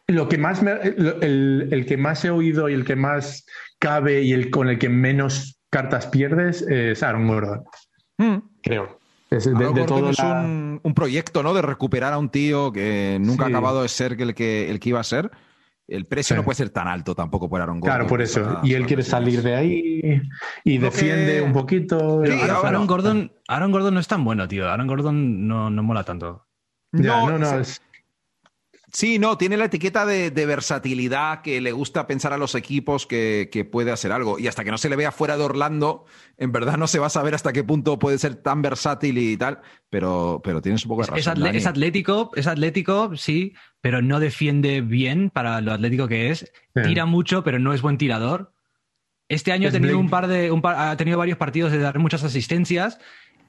[0.06, 3.44] lo que más el, el, que más he oído y el que más
[3.80, 7.64] cabe y el con el que menos cartas pierdes es Aaron Gordon.
[8.18, 8.36] Hmm.
[8.62, 9.00] Creo.
[9.28, 11.54] Es, de, todo es un, proyecto, ¿no?
[11.54, 14.90] De recuperar a un tío que nunca ha acabado de ser el que, el que
[14.90, 15.32] iba a ser.
[15.88, 17.96] El precio no puede ser tan alto tampoco por Aaron Gordon.
[17.96, 18.60] Claro, por eso.
[18.64, 20.22] y él quiere salir de ahí
[20.64, 22.22] y defiende un poquito.
[22.64, 24.68] Aaron, Gordon, Aaron Gordon no es tan bueno, tío.
[24.68, 26.46] Aaron Gordon no, no mola tanto.
[26.92, 27.60] no, no, no.
[27.60, 27.80] Es,
[28.96, 33.68] Sí, no, tiene la etiqueta de, versatilidad que le gusta pensar a los equipos que,
[33.70, 34.38] puede hacer algo.
[34.38, 36.06] Y hasta que no se le vea fuera de Orlando,
[36.38, 39.36] en verdad no se va a saber hasta qué punto puede ser tan versátil y
[39.36, 41.46] tal, pero, pero tienes un poco de razón.
[41.54, 46.50] Es, atlético, es atlético, sí, pero no defiende bien para lo atlético que es.
[46.72, 48.54] Tira mucho, pero no es buen tirador.
[49.28, 52.98] Este año ha tenido, un par de, ha tenido varios partidos de dar muchas asistencias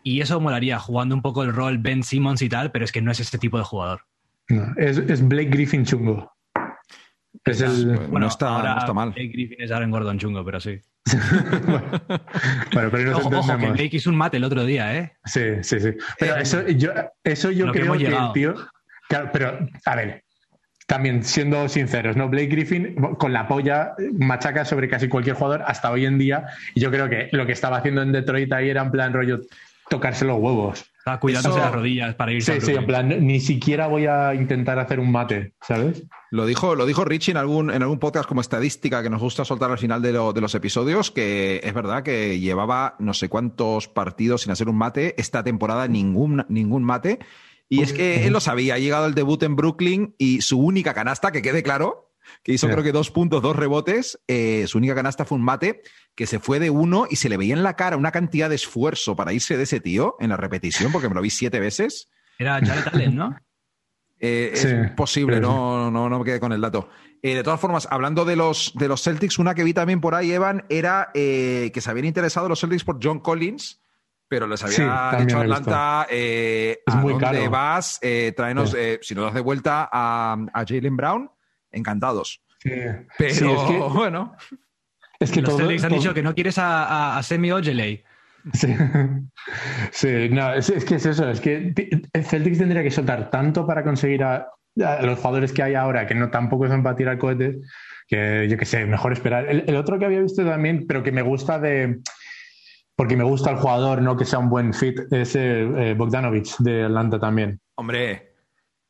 [0.03, 3.01] y eso molaría, jugando un poco el rol Ben Simmons y tal, pero es que
[3.01, 4.01] no es este tipo de jugador.
[4.49, 6.31] No, es, Blake Griffin chungo.
[7.45, 7.97] Es el...
[8.09, 9.11] Bueno, está, está mal.
[9.11, 10.79] Blake Griffin es Aaron Gordon chungo, pero sí.
[12.73, 15.13] bueno, pero no ojo, ojo, que Blake hizo un mate el otro día, ¿eh?
[15.25, 15.91] Sí, sí, sí.
[16.19, 16.91] Pero eh, eso yo,
[17.23, 18.55] eso yo creo que, el tío.
[19.07, 20.25] Claro, pero, a ver,
[20.87, 22.29] también siendo sinceros, ¿no?
[22.29, 26.47] Blake Griffin con la polla machaca sobre casi cualquier jugador hasta hoy en día.
[26.75, 29.41] Y yo creo que lo que estaba haciendo en Detroit ahí era en plan rollo
[29.89, 30.85] tocarse los huevos.
[31.07, 32.59] Está cuidándose las rodillas para irse.
[32.59, 36.03] Sí, sí, en plan, ni siquiera voy a intentar hacer un mate, ¿sabes?
[36.31, 39.45] Lo dijo, lo dijo Richie en algún, en algún podcast como estadística que nos gusta
[39.45, 44.41] soltar al final de, los episodios, que es verdad que llevaba no sé cuántos partidos
[44.41, 47.19] sin hacer un mate, esta temporada ningún, ningún mate.
[47.69, 50.93] Y es que él lo sabía, ha llegado el debut en Brooklyn y su única
[50.93, 52.06] canasta, que quede claro,
[52.43, 54.19] que hizo creo que dos puntos, dos rebotes.
[54.27, 55.81] Eh, su única canasta fue un mate
[56.15, 58.55] que se fue de uno y se le veía en la cara una cantidad de
[58.55, 62.09] esfuerzo para irse de ese tío en la repetición, porque me lo vi siete veces.
[62.39, 63.35] Era Jared Allen, ¿no?
[64.19, 66.89] Eh, es posible, no, no, no me quedé con el dato.
[67.21, 70.15] Eh, de todas formas, hablando de los, de los Celtics, una que vi también por
[70.15, 73.79] ahí, Evan, era que se habían interesado los Celtics por John Collins,
[74.27, 77.99] pero les había dicho Atlanta, es ¿a muy dónde vas?
[78.35, 81.29] tráenos, si nos das de vuelta a, a Jalen Brown,
[81.71, 82.41] encantados.
[82.63, 84.35] Pero es que, bueno.
[85.19, 88.03] Es que los Celtics han dicho que no quieres a, a, Semi Ojeley.
[88.53, 88.73] Sí,
[89.91, 91.73] sí no, es, que es eso, es que
[92.13, 96.13] el Celtics tendría que soltar tanto para conseguir a, los jugadores que hay ahora, que
[96.13, 97.57] no tampoco son para tirar cohetes,
[98.07, 99.47] que yo que sé, mejor esperar.
[99.49, 101.99] El, otro que había visto también, pero que me gusta de,
[102.95, 106.83] porque me gusta el jugador, no que sea un buen fit, es eh, Bogdanovich de
[106.83, 107.59] Atlanta también.
[107.75, 108.36] Hombre,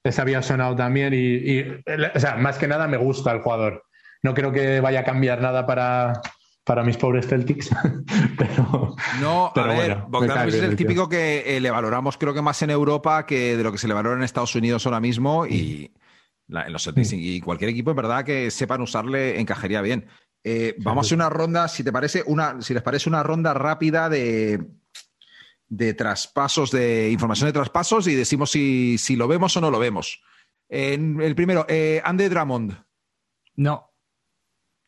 [0.09, 3.83] ese había sonado también y, o sea, más que nada me gusta el jugador.
[4.23, 6.21] No creo que vaya a cambiar nada para,
[6.63, 7.69] para mis pobres Celtics,
[8.37, 8.95] pero...
[9.21, 12.71] No, a ver, Bogdanovich es el típico que eh, le valoramos creo que más en
[12.71, 15.91] Europa que de lo que se le valora en Estados Unidos ahora mismo y
[16.49, 20.07] en los Celtics y cualquier equipo en verdad que sepan usarle encajaría bien.
[20.43, 23.53] Eh, vamos a hacer una ronda, si te parece, una, si les parece una ronda
[23.53, 24.65] rápida de,
[25.69, 30.21] de traspasos, de información de traspasos y decimos si, lo vemos o no lo vemos.
[30.69, 32.77] En el primero, eh, Andy Drummond.
[33.55, 33.91] No.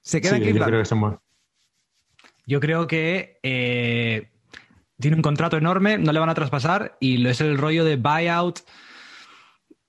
[0.01, 0.71] ¿Se queda en Cleveland?
[0.71, 1.19] Yo creo que,
[2.45, 4.31] yo creo que eh,
[4.99, 8.59] tiene un contrato enorme, no le van a traspasar y es el rollo de buyout.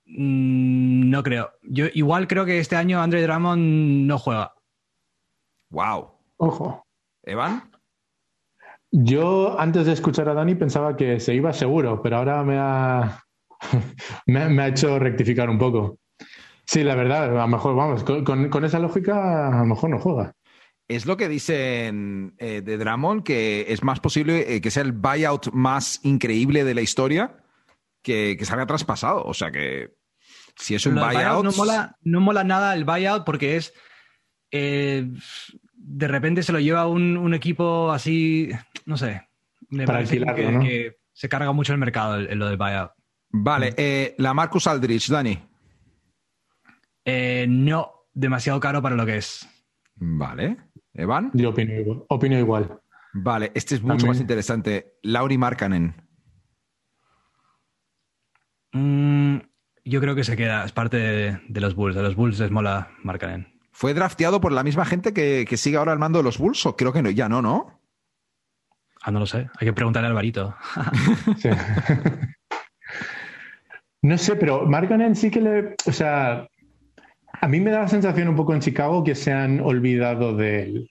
[0.07, 1.53] Mm, no creo.
[1.62, 4.55] Yo igual creo que este año Andre Drummond no juega.
[5.70, 6.11] Wow.
[6.37, 6.87] Ojo.
[7.22, 7.69] ¿Evan?
[8.92, 13.24] Yo antes de escuchar a Dani pensaba que se iba seguro, pero ahora me ha,
[14.26, 15.98] me, ha hecho rectificar un poco.
[16.64, 20.35] Sí, la verdad, a lo mejor, vamos, con, esa lógica, a lo mejor no juega.
[20.88, 24.92] Es lo que dicen eh, de Dramon, que es más posible eh, que sea el
[24.92, 27.37] buyout más increíble de la historia
[28.03, 29.22] que, que salga traspasado.
[29.24, 29.94] O sea que
[30.57, 31.44] si es un buyout.
[31.44, 33.72] no, mola, no mola nada el buyout porque es.
[34.50, 35.09] Eh,
[35.82, 38.50] de repente se lo lleva un, equipo así,
[38.86, 39.28] no sé.
[39.68, 42.92] Me Para parece que, se carga mucho el mercado en lo del buyout.
[43.30, 43.74] Vale, mm.
[43.76, 45.38] eh, la Marcus Aldrich, Dani.
[47.04, 49.48] Eh, no, demasiado caro para lo que es.
[49.96, 50.56] Vale.
[50.94, 51.30] ¿Evan?
[51.34, 52.02] Yo opino igual.
[52.08, 52.80] Opino igual.
[53.12, 54.08] Vale, este es mucho También.
[54.08, 54.94] más interesante.
[55.02, 55.94] Lauri Markkanen.
[58.72, 59.38] Mm,
[59.84, 61.96] yo creo que se queda, es parte de, de los Bulls.
[61.96, 63.49] De los Bulls les mola Markkanen.
[63.80, 66.66] ¿Fue drafteado por la misma gente que, que sigue ahora al mando de los Bulls?
[66.66, 67.80] O creo que no, ya no, ¿no?
[69.00, 69.48] Ah, no lo sé.
[69.58, 70.54] Hay que preguntarle a Alvarito.
[71.38, 71.48] Sí.
[74.02, 75.74] no sé, pero Markkanen sí que le.
[75.86, 76.46] O sea,
[77.40, 80.62] a mí me da la sensación un poco en Chicago que se han olvidado de
[80.62, 80.90] él.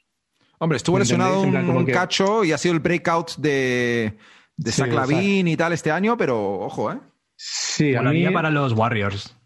[0.57, 4.17] Hombre, estuvo ¿Me lesionado un, que- cacho y ha sido el breakout de,
[4.57, 6.99] de Sí, Zach o sea- Lavin y tal este año, pero ojo, ¿eh?
[7.35, 9.37] Sí, a mí Molaría para los Warriors.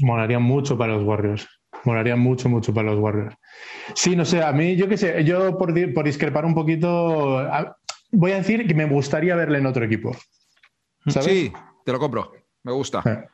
[0.00, 1.46] molaría mucho para los Warriors.
[1.86, 3.36] Molaría mucho, mucho para los Warriors.
[3.94, 7.76] Sí, no sé, a mí, yo qué sé, yo por, por discrepar un poquito, a-
[8.10, 10.14] voy a decir que me gustaría verle en otro equipo.
[11.06, 11.26] ¿Sabes?
[11.28, 11.52] Sí,
[11.84, 12.32] te lo compro.
[12.64, 13.02] Me gusta.
[13.06, 13.28] Eh.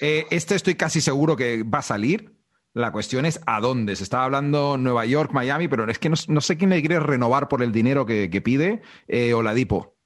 [0.00, 2.32] Eh, este estoy casi seguro que va a salir.
[2.74, 3.96] La cuestión es a dónde.
[3.96, 7.00] Se estaba hablando Nueva York, Miami, pero es que no, no sé quién le quiere
[7.00, 9.96] renovar por el dinero que, que pide eh, Oladipo.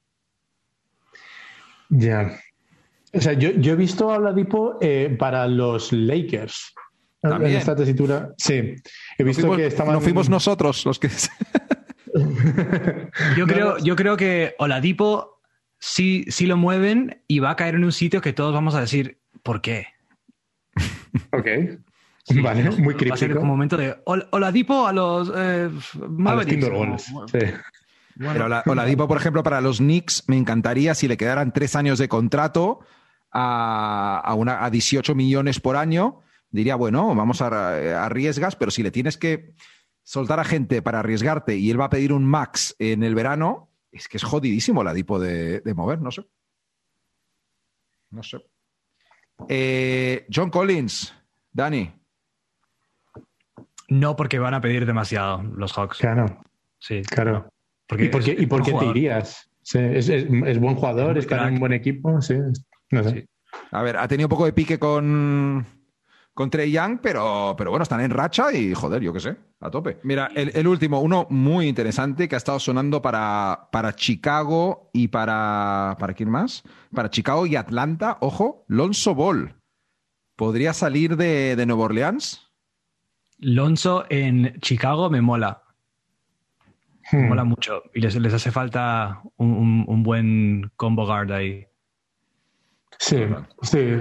[1.90, 2.38] Ya.
[3.12, 6.72] O sea, yo, yo he visto a Oladipo eh, para los Lakers.
[7.22, 7.52] También.
[7.52, 8.30] En esta tesitura.
[8.37, 8.74] Sí.
[9.16, 9.94] He visto fuimos, que estaban.
[9.94, 11.08] no fuimos nosotros los que.
[13.37, 15.40] Yo creo, yo creo que Oladipo
[15.78, 18.80] sí, sí lo mueven y va a caer en un sitio que todos vamos a
[18.80, 19.87] decir, ¿por qué?
[21.32, 21.46] Ok.
[22.42, 23.40] vale, muy Va a ser crítico.
[23.40, 26.50] como un momento de "Ol- Oladipo a los eh, A los Mavericks".
[26.50, 27.04] Timberwolves.
[27.12, 27.38] Como- Sí.
[28.16, 31.76] bueno, Pero Ola- Oladipo, por ejemplo, para los Knicks, me encantaría si le quedaran tres
[31.76, 32.80] años de contrato
[33.30, 36.20] a, a, una, a 18 millones por año.
[36.52, 39.54] Diría, bueno, vamos a, arriesgas, pero si le tienes que
[40.04, 43.70] soltar a gente para arriesgarte y él va a pedir un max en el verano,
[43.90, 46.24] es que es jodidísimo Oladipo de, de mover, no sé.
[48.10, 48.38] No sé.
[49.48, 51.14] Eh, John Collins,
[51.50, 51.90] Dani.
[53.88, 55.98] No porque van a pedir demasiado los Hawks.
[55.98, 56.42] Claro,
[56.78, 57.02] Sí.
[57.02, 57.48] claro.
[57.86, 58.96] Porque ¿Y por qué, es- y por es qué buen te jugador.
[58.96, 59.50] irías?
[59.62, 62.20] Sí, es, es- es buen jugador, Es está en un buen equipo.
[62.22, 62.34] Sí.
[62.90, 63.10] No sé.
[63.10, 63.24] Sí.
[63.70, 65.66] A ver, ha tenido un poco de pique con,
[66.35, 69.71] con Trey Young, pero, pero bueno, están en racha y joder, yo qué sé, a
[69.71, 69.99] tope.
[70.03, 75.09] Mira, el, el último, uno muy interesante que ha estado sonando para, para Chicago y
[75.09, 75.97] para.
[75.99, 76.62] ¿Para quién más?
[76.95, 79.55] Para Chicago y Atlanta, ojo, Lonzo Ball.
[80.37, 82.51] ¿Podría salir de, de Nueva Orleans?
[83.38, 85.62] Lonzo en Chicago me mola.
[87.12, 87.29] Me Hmm.
[87.29, 87.83] mola mucho.
[87.95, 91.66] Y les, les hace falta un, un- un buen combo guard ahí.
[93.04, 93.16] Sí,
[93.62, 93.96] sí.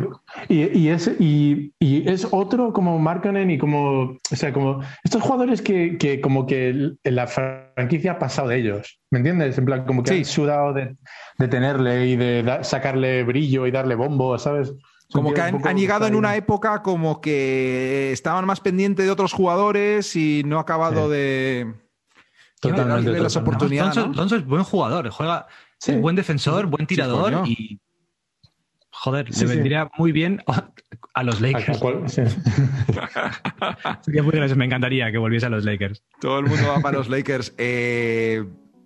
[0.47, 5.23] Y, y es, y, y es otro como Markkanen y como, o sea, como estos
[5.23, 9.57] jugadores que, que como que la franquicia ha pasado de ellos, ¿me entiendes?
[9.57, 10.17] En plan, como que Sí.
[10.19, 10.97] han sudado de,
[11.39, 14.71] de tenerle y de da- sacarle brillo y darle bombo, ¿sabes?
[15.11, 20.15] Como que han, llegado en una época como que estaban más pendientes de otros jugadores
[20.15, 21.11] y no ha acabado Sí.
[21.13, 21.73] de.
[22.59, 23.39] Totalmente, darle las totalmente.
[23.65, 24.15] oportunidades.
[24.15, 24.45] Lonzo, ¿no?
[24.45, 25.47] Buen jugador, juega,
[25.79, 25.93] Sí.
[25.93, 27.79] es buen defensor, buen tirador y
[29.03, 29.55] joder, Sí, le sí.
[29.55, 30.41] vendría muy bien
[31.15, 31.77] a los Lakers.
[31.79, 32.21] cual- sí.
[34.01, 36.03] Sería muy gracioso, me encantaría que volviese a los Lakers.
[36.19, 37.53] Todo el mundo va para los Lakers.
[37.57, 38.43] Eh,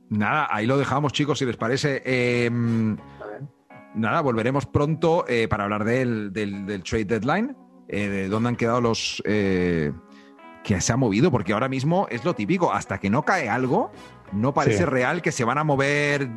[0.09, 2.01] nada, ahí lo dejamos, chicos, si les parece.
[2.05, 2.49] Eh,
[3.93, 7.55] nada, volveremos pronto eh, para hablar del, del- del trade deadline,
[7.87, 9.91] eh, de dónde han quedado los eh,
[10.63, 13.91] que se ha movido, porque ahora mismo es lo típico, hasta que no cae algo,
[14.31, 14.85] no parece Sí.
[14.85, 16.27] real que se van a mover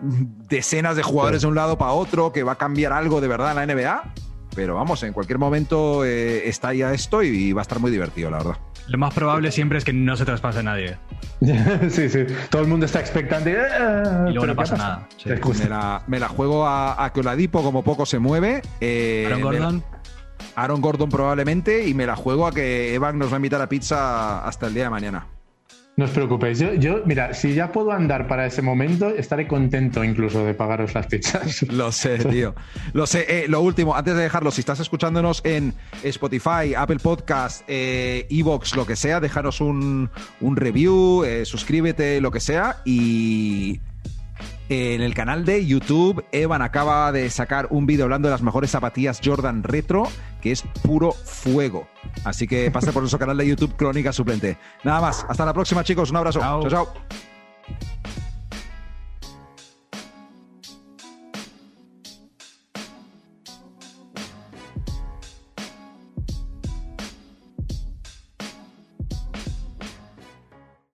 [0.00, 1.46] decenas de jugadores Sí.
[1.46, 4.12] de un lado para otro, que va a cambiar algo de verdad en la NBA.
[4.54, 8.30] Pero vamos, en cualquier momento eh, está ya esto y va a estar muy divertido,
[8.30, 8.56] la verdad.
[8.88, 10.96] Lo más probable siempre es que no se traspase nadie.
[11.90, 12.24] sí, sí.
[12.50, 13.56] Todo el mundo está expectante.
[13.60, 14.94] "Ah, Y luego ¿pero no pasa ha pasado?".
[15.00, 15.08] nada.
[15.54, 15.62] Sí.
[15.62, 18.62] Me la, me la juego a, a que Oladipo como poco se mueve.
[18.80, 19.84] eh, Aaron Gordon,
[20.56, 21.86] Aaron Gordon probablemente.
[21.86, 24.74] Y me la juego a que Evan nos va a invitar a pizza hasta el
[24.74, 25.26] día de mañana.
[25.98, 26.60] No os preocupéis.
[26.60, 30.94] Yo, yo, mira, si ya puedo andar para ese momento, estaré contento incluso de pagaros
[30.94, 31.62] las pizzas.
[31.72, 32.54] Lo sé, tío.
[32.92, 33.26] Lo sé.
[33.28, 38.76] Eh, lo último, antes de dejarlo, si estás escuchándonos en Spotify, Apple Podcast, eh, Evox,
[38.76, 40.08] lo que sea, déjanos un,
[40.40, 42.76] un review, eh, suscríbete, lo que sea.
[42.84, 43.80] Y
[44.68, 48.70] en el canal de YouTube, Evan acaba de sacar un vídeo hablando de las mejores
[48.70, 50.08] zapatillas Jordan Retro,
[50.40, 51.88] que es puro fuego.
[52.24, 54.58] Así que pasa por nuestro canal de YouTube, Crónica Suplente.
[54.84, 55.24] Nada más.
[55.28, 56.10] Hasta la próxima, chicos.
[56.10, 56.40] Un abrazo.
[56.40, 56.68] Chao.
[56.68, 56.70] chao.
[56.70, 58.17] chao.